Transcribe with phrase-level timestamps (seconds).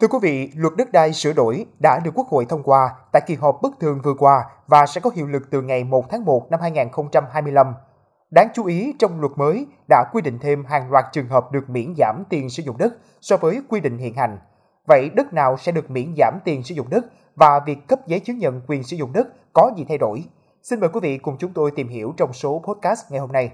[0.00, 3.22] Thưa quý vị, luật đất đai sửa đổi đã được Quốc hội thông qua tại
[3.26, 6.24] kỳ họp bất thường vừa qua và sẽ có hiệu lực từ ngày 1 tháng
[6.24, 7.74] 1 năm 2025.
[8.30, 11.70] Đáng chú ý, trong luật mới đã quy định thêm hàng loạt trường hợp được
[11.70, 14.38] miễn giảm tiền sử dụng đất so với quy định hiện hành.
[14.86, 17.04] Vậy đất nào sẽ được miễn giảm tiền sử dụng đất
[17.36, 20.24] và việc cấp giấy chứng nhận quyền sử dụng đất có gì thay đổi?
[20.62, 23.50] Xin mời quý vị cùng chúng tôi tìm hiểu trong số podcast ngày hôm nay.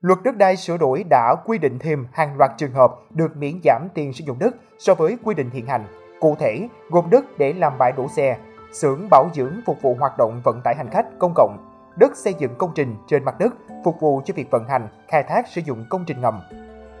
[0.00, 3.60] Luật đất đai sửa đổi đã quy định thêm hàng loạt trường hợp được miễn
[3.64, 5.84] giảm tiền sử dụng đất so với quy định hiện hành.
[6.20, 8.38] Cụ thể, gồm đất để làm bãi đổ xe,
[8.72, 11.56] xưởng bảo dưỡng phục vụ hoạt động vận tải hành khách công cộng,
[11.98, 13.54] đất xây dựng công trình trên mặt đất
[13.84, 16.42] phục vụ cho việc vận hành, khai thác sử dụng công trình ngầm.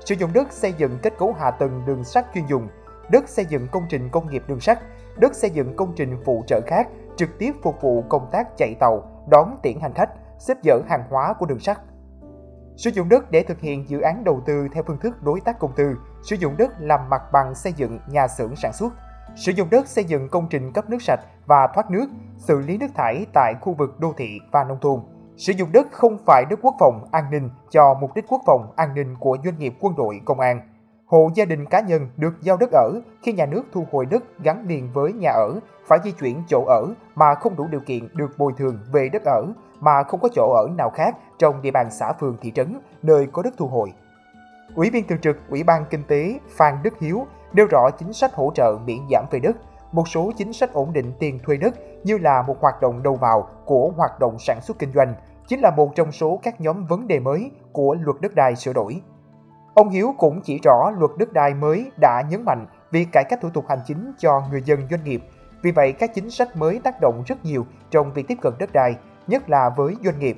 [0.04, 2.68] Sử dụng đất xây dựng kết cấu hạ tầng đường sắt chuyên dùng,
[3.10, 4.78] đất xây dựng công trình công nghiệp đường sắt,
[5.16, 8.74] đất xây dựng công trình phụ trợ khác trực tiếp phục vụ công tác chạy
[8.80, 11.78] tàu, đón tiễn hành khách, xếp dỡ hàng hóa của đường sắt.
[12.76, 15.58] Sử dụng đất để thực hiện dự án đầu tư theo phương thức đối tác
[15.58, 18.92] công tư, sử dụng đất làm mặt bằng xây dựng nhà xưởng sản xuất,
[19.36, 22.06] sử dụng đất xây dựng công trình cấp nước sạch và thoát nước,
[22.38, 25.00] xử lý nước thải tại khu vực đô thị và nông thôn.
[25.36, 28.72] Sử dụng đất không phải đất quốc phòng an ninh cho mục đích quốc phòng
[28.76, 30.60] an ninh của doanh nghiệp quân đội công an.
[31.06, 34.24] Hộ gia đình cá nhân được giao đất ở khi nhà nước thu hồi đất
[34.38, 38.08] gắn liền với nhà ở phải di chuyển chỗ ở mà không đủ điều kiện
[38.14, 39.46] được bồi thường về đất ở
[39.80, 43.26] mà không có chỗ ở nào khác trong địa bàn xã phường thị trấn nơi
[43.32, 43.92] có đất thu hồi.
[44.74, 48.34] Ủy viên thường trực Ủy ban Kinh tế Phan Đức Hiếu nêu rõ chính sách
[48.34, 49.56] hỗ trợ miễn giảm về đất,
[49.92, 51.74] một số chính sách ổn định tiền thuê đất
[52.04, 55.14] như là một hoạt động đầu vào của hoạt động sản xuất kinh doanh,
[55.46, 58.72] chính là một trong số các nhóm vấn đề mới của luật đất đai sửa
[58.72, 59.00] đổi.
[59.74, 63.38] Ông Hiếu cũng chỉ rõ luật đất đai mới đã nhấn mạnh việc cải cách
[63.42, 65.22] thủ tục hành chính cho người dân doanh nghiệp.
[65.62, 68.72] Vì vậy, các chính sách mới tác động rất nhiều trong việc tiếp cận đất
[68.72, 68.96] đai,
[69.26, 70.36] nhất là với doanh nghiệp.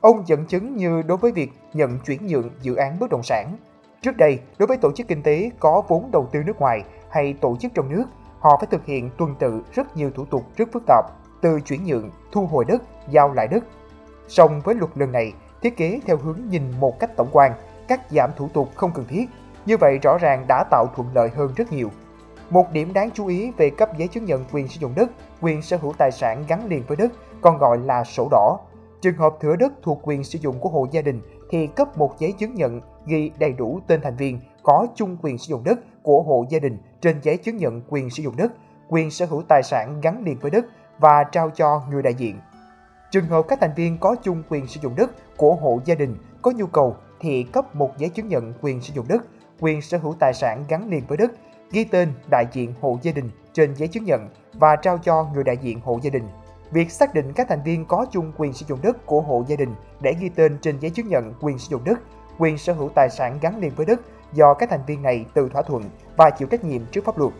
[0.00, 3.56] Ông dẫn chứng như đối với việc nhận chuyển nhượng dự án bất động sản.
[4.02, 7.34] Trước đây, đối với tổ chức kinh tế có vốn đầu tư nước ngoài hay
[7.40, 8.04] tổ chức trong nước,
[8.40, 11.04] họ phải thực hiện tuần tự rất nhiều thủ tục rất phức tạp,
[11.40, 13.64] từ chuyển nhượng, thu hồi đất, giao lại đất.
[14.28, 15.32] Song với luật lần này,
[15.62, 17.52] thiết kế theo hướng nhìn một cách tổng quan,
[17.88, 19.26] cắt giảm thủ tục không cần thiết.
[19.66, 21.90] Như vậy rõ ràng đã tạo thuận lợi hơn rất nhiều.
[22.50, 25.10] Một điểm đáng chú ý về cấp giấy chứng nhận quyền sử dụng đất,
[25.40, 27.12] quyền sở hữu tài sản gắn liền với đất,
[27.44, 28.58] còn gọi là sổ đỏ.
[29.02, 32.18] Trường hợp thửa đất thuộc quyền sử dụng của hộ gia đình thì cấp một
[32.18, 35.78] giấy chứng nhận ghi đầy đủ tên thành viên có chung quyền sử dụng đất
[36.02, 38.52] của hộ gia đình trên giấy chứng nhận quyền sử dụng đất,
[38.88, 40.64] quyền sở hữu tài sản gắn liền với đất
[40.98, 42.40] và trao cho người đại diện.
[43.10, 46.16] Trường hợp các thành viên có chung quyền sử dụng đất của hộ gia đình
[46.42, 49.24] có nhu cầu thì cấp một giấy chứng nhận quyền sử dụng đất,
[49.60, 51.30] quyền sở hữu tài sản gắn liền với đất,
[51.70, 55.44] ghi tên đại diện hộ gia đình trên giấy chứng nhận và trao cho người
[55.44, 56.28] đại diện hộ gia đình.
[56.74, 59.56] Việc xác định các thành viên có chung quyền sử dụng đất của hộ gia
[59.56, 62.00] đình để ghi tên trên giấy chứng nhận quyền sử dụng đất,
[62.38, 64.00] quyền sở hữu tài sản gắn liền với đất
[64.32, 65.82] do các thành viên này tự thỏa thuận
[66.16, 67.32] và chịu trách nhiệm trước pháp luật.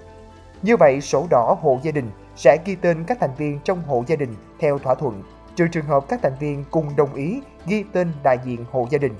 [0.62, 4.04] Như vậy, sổ đỏ hộ gia đình sẽ ghi tên các thành viên trong hộ
[4.06, 5.22] gia đình theo thỏa thuận,
[5.56, 8.98] trừ trường hợp các thành viên cùng đồng ý ghi tên đại diện hộ gia
[8.98, 9.14] đình.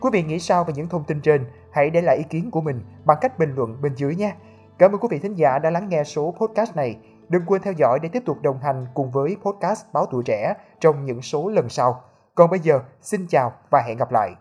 [0.00, 1.44] Quý vị nghĩ sao về những thông tin trên?
[1.70, 4.32] Hãy để lại ý kiến của mình bằng cách bình luận bên dưới nhé.
[4.78, 6.96] Cảm ơn quý vị thính giả đã lắng nghe số podcast này.
[7.34, 10.54] Đừng quên theo dõi để tiếp tục đồng hành cùng với podcast Báo Tuổi Trẻ
[10.80, 12.02] trong những số lần sau.
[12.34, 14.34] Còn bây giờ, xin chào và hẹn gặp lại.